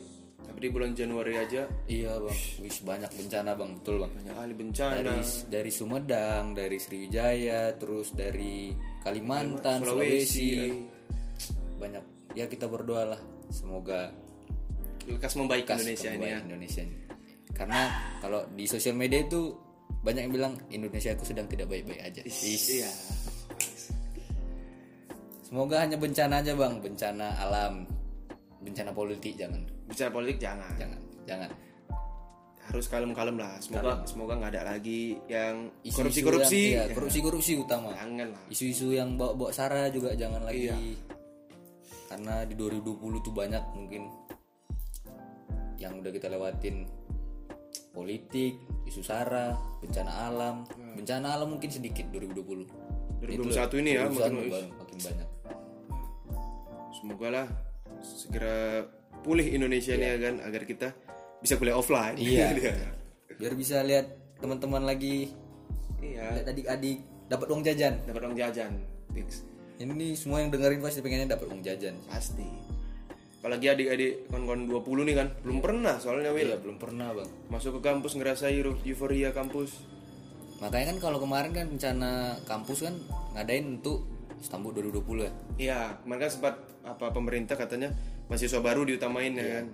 tapi 0.48 0.57
di 0.65 0.69
bulan 0.69 0.91
Januari 0.93 1.38
aja 1.38 1.65
iya 1.88 2.17
bang. 2.17 2.39
Wis 2.62 2.81
banyak 2.81 3.12
bencana 3.13 3.55
bang. 3.57 3.71
Betul 3.81 3.95
bang. 4.05 4.12
Banyak 4.13 4.36
kali 4.36 4.53
bencana. 4.53 4.95
Dari 5.01 5.21
dari 5.48 5.71
Sumedang 5.71 6.45
dari 6.53 6.77
Sriwijaya 6.77 7.75
terus 7.77 8.13
dari 8.13 8.74
Kalimantan 9.01 9.81
Sulawesi, 9.81 10.69
banyak. 11.81 12.03
Ya 12.38 12.45
kita 12.45 12.69
berdoa 12.69 13.15
lah. 13.15 13.21
Semoga 13.51 14.13
lekas 15.10 15.33
membaik 15.33 15.65
kas 15.65 15.81
Indonesia 15.81 16.10
ini 16.13 16.27
ya. 16.29 16.38
Indonesia 16.41 16.81
ini. 16.86 16.98
karena 17.51 17.93
kalau 18.24 18.48
di 18.55 18.63
sosial 18.63 18.95
media 18.95 19.21
itu 19.21 19.53
banyak 20.01 20.21
yang 20.25 20.33
bilang 20.33 20.53
Indonesia 20.74 21.13
aku 21.13 21.27
sedang 21.27 21.45
tidak 21.45 21.69
baik-baik 21.69 22.01
aja. 22.01 22.21
Is. 22.25 22.41
iya. 22.74 22.89
Semoga 25.45 25.83
hanya 25.83 26.00
bencana 26.00 26.39
aja 26.41 26.55
bang. 26.55 26.79
Bencana 26.79 27.38
alam. 27.38 27.83
Bencana 28.63 28.95
politik 28.95 29.36
jangan 29.36 29.62
bicara 29.91 30.10
politik 30.10 30.38
jangan. 30.39 30.71
Jangan 30.79 31.00
jangan. 31.27 31.50
Harus 32.62 32.86
kalem-kalem 32.88 33.36
lah. 33.36 33.60
Semoga 33.60 34.07
semoga 34.07 34.33
nggak 34.39 34.51
ada 34.55 34.63
lagi 34.75 35.19
yang 35.27 35.67
korupsi-korupsi. 35.83 36.62
yang- 36.71 36.88
iya, 36.88 36.95
korupsi-korupsi 36.95 37.51
utama. 37.60 37.91
Jangan 37.91 38.31
lah. 38.31 38.43
Isu-isu 38.48 38.95
yang 38.95 39.19
bawa-bawa 39.19 39.51
sara 39.51 39.91
juga 39.91 40.15
jangan 40.15 40.48
lagi. 40.48 40.71
Iya. 40.71 40.77
karena 42.12 42.43
di 42.43 42.60
2020 42.60 43.24
tuh 43.24 43.31
banyak 43.31 43.63
mungkin 43.71 44.03
yang 45.79 46.03
udah 46.03 46.12
kita 46.12 46.27
lewatin. 46.27 46.83
Politik 47.91 48.60
isu 48.83 49.00
sara 49.00 49.55
bencana 49.79 50.27
alam. 50.27 50.67
Hmm. 50.75 50.95
bencana 51.00 51.39
alam 51.39 51.55
mungkin 51.55 51.71
sedikit 51.71 52.12
2020 52.12 52.67
2021 53.24 53.79
ini 53.79 53.89
ya 53.95 54.12
2021 54.12 54.12
makin 54.12 54.33
makin, 54.43 54.67
makin 54.75 54.98
banyak. 55.00 55.29
Semoga 56.91 57.27
lah 57.31 57.48
segera 58.03 58.83
pulih 59.22 59.48
Indonesia 59.54 59.94
ini 59.94 60.06
ya 60.06 60.18
kan 60.18 60.36
agar 60.44 60.63
kita 60.66 60.88
bisa 61.42 61.58
kuliah 61.58 61.78
offline. 61.78 62.18
Iya. 62.18 62.48
Dia. 62.58 62.74
biar 63.40 63.54
bisa 63.58 63.82
lihat 63.82 64.38
teman-teman 64.38 64.86
lagi. 64.86 65.34
Iya. 66.01 66.46
Adik-adik 66.46 67.01
dapat 67.30 67.48
uang 67.50 67.62
jajan. 67.66 67.94
Dapat 68.06 68.22
uang 68.30 68.38
jajan 68.38 68.74
fix 69.12 69.51
ini 69.82 70.13
semua 70.13 70.46
yang 70.46 70.54
dengerin 70.54 70.78
pasti 70.78 71.01
pengennya 71.01 71.34
dapat 71.34 71.50
uang 71.50 71.66
jajan. 71.66 71.98
Pasti. 72.06 72.46
Apalagi 73.42 73.74
adik-adik 73.74 74.30
kawan-kawan 74.30 74.70
20 74.70 75.08
nih 75.10 75.16
kan. 75.18 75.28
Belum 75.42 75.60
pernah 75.66 75.96
soalnya 75.98 76.30
Will 76.30 76.54
Iya 76.54 76.58
belum 76.62 76.78
pernah 76.78 77.10
bang. 77.18 77.30
Masuk 77.50 77.82
ke 77.82 77.90
kampus 77.90 78.13
ngerasa 78.13 78.54
euforia 78.54 79.34
kampus. 79.34 79.82
Makanya 80.62 80.94
kan 80.94 80.98
kalau 81.01 81.18
kemarin 81.18 81.50
kan 81.50 81.66
rencana 81.74 82.38
kampus 82.46 82.86
kan 82.86 82.94
ngadain 83.34 83.82
untuk 83.82 84.06
Istanbul 84.38 84.78
2020 84.78 85.25
ya? 85.25 85.34
Iya 85.58 85.80
kemarin 86.06 86.30
kan 86.30 86.30
sempat 86.30 86.56
apa 86.86 87.10
pemerintah 87.10 87.58
katanya 87.58 87.90
mahasiswa 88.32 88.64
baru 88.64 88.88
diutamain 88.88 89.36
ya 89.36 89.60
kan? 89.60 89.66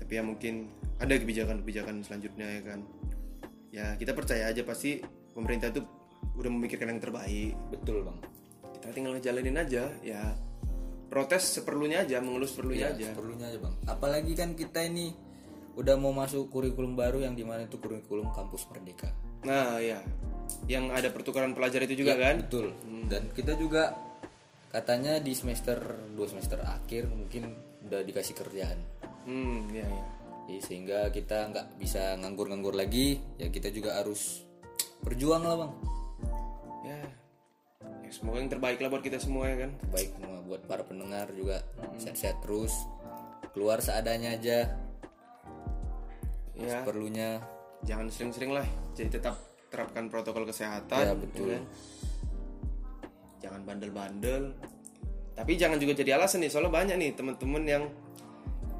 Tapi 0.00 0.12
ya 0.16 0.22
mungkin 0.24 0.72
ada 0.96 1.12
kebijakan-kebijakan 1.20 2.00
selanjutnya 2.00 2.48
ya 2.48 2.62
kan? 2.64 2.80
Ya 3.68 3.86
kita 4.00 4.16
percaya 4.16 4.48
aja 4.48 4.64
pasti 4.64 5.04
pemerintah 5.36 5.68
tuh 5.68 5.84
udah 6.40 6.48
memikirkan 6.48 6.96
yang 6.96 7.02
terbaik. 7.04 7.52
Betul 7.68 8.08
bang. 8.08 8.18
Kita 8.80 8.88
tinggal 8.96 9.12
ngejalanin 9.20 9.60
aja 9.60 9.92
ya. 10.00 10.32
Protes 11.12 11.60
seperlunya 11.60 12.08
aja 12.08 12.24
mengelus 12.24 12.56
seperlunya 12.56 12.96
aja. 12.96 13.12
perlunya 13.12 13.52
aja 13.52 13.58
bang. 13.60 13.74
Apalagi 13.84 14.32
kan 14.32 14.56
kita 14.56 14.80
ini 14.88 15.12
udah 15.76 16.00
mau 16.00 16.16
masuk 16.16 16.48
kurikulum 16.48 16.96
baru 16.96 17.20
yang 17.20 17.36
di 17.36 17.44
mana 17.44 17.68
itu 17.68 17.76
kurikulum 17.76 18.32
kampus 18.32 18.64
merdeka. 18.72 19.12
Nah 19.44 19.76
ya 19.76 20.00
yang 20.70 20.88
ada 20.88 21.12
pertukaran 21.12 21.52
pelajar 21.52 21.84
itu 21.84 22.00
juga 22.00 22.16
kan? 22.16 22.40
betul. 22.40 22.72
Dan 23.12 23.28
kita 23.36 23.58
juga 23.60 23.92
katanya 24.74 25.22
di 25.22 25.30
semester 25.36 25.78
dua 26.14 26.26
semester 26.26 26.58
akhir 26.62 27.06
mungkin 27.06 27.73
udah 27.84 28.00
dikasih 28.02 28.34
kerjaan. 28.34 28.78
Hmm 29.24 29.68
ya 29.70 29.84
ya 29.84 30.04
Jadi, 30.44 30.60
sehingga 30.60 31.08
kita 31.08 31.48
nggak 31.48 31.66
bisa 31.80 32.20
nganggur-nganggur 32.20 32.76
lagi 32.76 33.16
ya 33.36 33.48
kita 33.48 33.68
juga 33.68 33.96
harus 33.96 34.44
berjuang 35.00 35.40
lah 35.40 35.56
bang. 35.58 35.72
Ya 36.84 37.00
Ya, 38.04 38.10
semoga 38.12 38.36
yang 38.36 38.52
terbaik 38.52 38.76
lah 38.78 38.88
buat 38.88 39.00
kita 39.00 39.16
semua 39.16 39.48
ya 39.48 39.64
kan? 39.64 39.70
Baik 39.88 40.12
semua 40.12 40.44
buat 40.44 40.60
para 40.64 40.84
pendengar 40.84 41.32
juga. 41.32 41.64
Sehat-sehat 41.96 42.40
terus 42.40 42.72
keluar 43.52 43.80
seadanya 43.80 44.36
aja. 44.36 44.68
Ya. 46.54 46.84
perlunya. 46.86 47.40
Jangan 47.82 48.08
sering-sering 48.08 48.52
lah 48.52 48.64
jadi 48.94 49.18
tetap 49.18 49.36
terapkan 49.68 50.06
protokol 50.06 50.46
kesehatan 50.46 51.02
Ya, 51.02 51.12
betul. 51.12 51.50
kan? 51.50 51.64
jangan 53.42 53.60
bandel-bandel 53.68 54.56
tapi 55.34 55.58
jangan 55.58 55.76
juga 55.76 55.98
jadi 55.98 56.14
alasan 56.14 56.42
nih 56.42 56.50
soalnya 56.50 56.70
banyak 56.72 56.96
nih 56.96 57.10
teman-teman 57.12 57.62
yang 57.66 57.84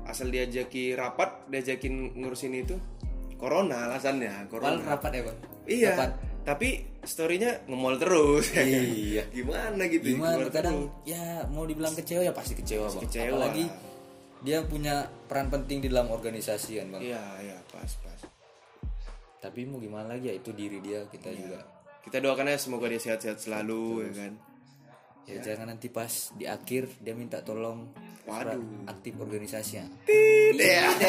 asal 0.06 0.28
diajaki 0.28 0.94
rapat 0.94 1.48
diajakin 1.50 2.14
ngurusin 2.14 2.54
itu 2.54 2.76
corona 3.34 3.90
alasannya 3.90 4.46
corona 4.46 4.78
rapat 4.84 5.10
ya 5.10 5.22
bang 5.26 5.38
iya 5.66 5.90
Rapat. 5.96 6.10
tapi 6.44 6.68
storynya 7.04 7.64
ngemol 7.68 7.96
terus 7.98 8.52
ya 8.52 8.62
kan? 8.62 8.68
Iya. 8.68 9.22
gimana 9.36 9.82
gitu 9.88 10.06
gimana 10.14 10.44
kadang 10.48 10.88
terus. 10.88 11.10
ya 11.10 11.24
mau 11.48 11.64
dibilang 11.64 11.92
kecewa 11.92 12.22
ya 12.22 12.32
pasti 12.32 12.54
kecewa 12.54 12.86
bang 12.88 13.02
kecewa. 13.08 13.26
apalagi 13.34 13.64
dia 14.44 14.60
punya 14.62 15.08
peran 15.24 15.48
penting 15.48 15.80
di 15.80 15.88
dalam 15.88 16.12
organisasi 16.12 16.84
kan 16.84 16.86
bang 16.94 17.02
iya 17.02 17.22
iya 17.40 17.56
pas 17.72 17.90
pas 18.04 18.20
tapi 19.40 19.64
mau 19.66 19.76
gimana 19.76 20.14
lagi 20.16 20.30
ya 20.30 20.34
itu 20.36 20.52
diri 20.52 20.78
dia 20.80 21.04
kita 21.08 21.28
Iya. 21.28 21.36
juga 21.40 21.58
kita 22.04 22.16
doakan 22.20 22.52
ya 22.52 22.58
semoga 22.60 22.86
dia 22.92 23.00
sehat-sehat 23.00 23.40
selalu 23.40 24.04
ya 24.08 24.12
kan 24.20 24.32
ya 25.24 25.40
jangan 25.40 25.72
nanti 25.72 25.88
pas 25.88 26.36
di 26.36 26.44
akhir 26.44 27.00
dia 27.00 27.16
minta 27.16 27.40
tolong 27.40 27.88
Waduh. 28.24 28.88
aktif 28.88 29.20
organisasinya 29.20 29.84
Tidak. 30.08 30.94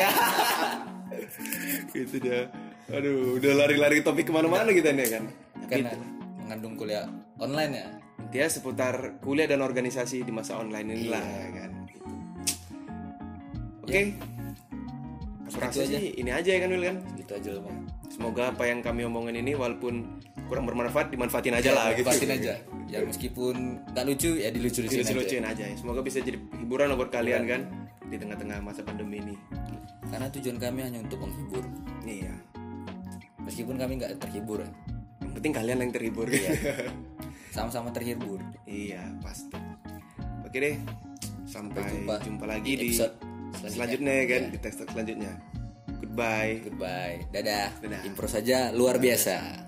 gitu 1.96 2.16
dia. 2.20 2.52
Aduh, 2.92 3.40
udah 3.40 3.54
lari-lari 3.56 4.04
topik 4.04 4.30
ke 4.30 4.34
mana-mana 4.36 4.68
kita 4.70 4.92
nih 4.92 5.08
kan. 5.10 5.24
Karena 5.72 5.96
mengandung 6.44 6.76
kuliah 6.76 7.08
online 7.40 7.74
ya 7.74 7.88
dia 8.30 8.46
seputar 8.52 9.16
kuliah 9.24 9.48
dan 9.48 9.64
organisasi 9.64 10.28
di 10.28 10.32
masa 10.34 10.60
online 10.60 10.92
inilah 10.92 11.24
ya 11.24 11.48
kan. 11.56 11.72
Gitu. 11.88 12.12
Oke. 13.86 14.02
Aku 15.46 15.58
rasa 15.62 15.82
sih 15.88 16.20
ini 16.20 16.32
aja 16.34 16.50
ya 16.52 16.60
kan 16.66 16.70
Wil 16.74 16.84
kan. 16.84 16.98
gitu 17.16 17.32
aja 17.38 17.50
bang 17.62 17.78
Semoga 18.10 18.50
apa 18.52 18.66
yang 18.66 18.82
kami 18.82 19.06
omongin 19.08 19.40
ini 19.40 19.54
walaupun 19.54 20.20
kurang 20.46 20.66
bermanfaat 20.70 21.10
dimanfaatin 21.10 21.54
aja 21.58 21.70
lah 21.74 21.92
gitu. 21.94 22.06
Manfaatin 22.06 22.32
aja 22.32 22.54
ya 22.86 23.02
meskipun 23.02 23.82
nggak 23.92 24.06
lucu 24.06 24.38
ya 24.38 24.54
dilucu-lucuin 24.54 25.02
aja 25.02 25.10
Lucu-lucuin 25.12 25.46
aja 25.46 25.64
ya. 25.66 25.76
Semoga 25.76 26.02
bisa 26.06 26.22
jadi 26.22 26.38
hiburan 26.62 26.94
buat 26.94 27.10
kalian 27.10 27.44
kan 27.50 27.62
di 28.06 28.16
tengah-tengah 28.22 28.62
masa 28.62 28.86
pandemi 28.86 29.18
ini. 29.20 29.36
karena 30.06 30.30
tujuan 30.30 30.62
kami 30.62 30.80
hanya 30.86 31.02
untuk 31.02 31.18
menghibur 31.18 31.66
Iya. 32.06 32.30
meskipun 33.42 33.76
kami 33.76 33.98
nggak 33.98 34.22
terhibur 34.22 34.62
ya. 34.62 34.70
Yang 35.26 35.34
penting 35.42 35.54
kalian 35.54 35.78
yang 35.82 35.92
terhibur 35.92 36.26
gitu. 36.30 36.46
sama-sama 37.56 37.90
terhibur 37.90 38.38
Iya 38.70 39.02
pasti. 39.26 39.58
Oke 40.46 40.58
deh, 40.62 40.76
sampai 41.50 41.84
jumpa 41.90 42.22
jumpa, 42.22 42.46
lagi 42.46 42.78
di 42.78 42.78
di 42.78 42.86
episode 42.94 43.18
selanjutnya, 43.58 43.74
selanjutnya. 43.74 44.14
ya 44.14 44.26
kan 44.30 44.42
di 44.54 44.58
teks 44.62 44.76
selanjutnya. 44.94 45.32
Goodbye. 46.06 46.54
goodbye 46.64 47.18
dadah, 47.34 47.70
Dadah. 47.82 48.02
impro 48.06 48.30
saja 48.30 48.70
luar 48.72 49.02
biasa 49.02 49.65